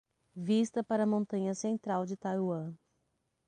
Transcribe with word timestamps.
Vista 0.35 0.81
para 0.83 1.03
a 1.03 1.05
montanha 1.05 1.53
central 1.53 2.07
de 2.07 2.17
Taiwan 2.17 2.73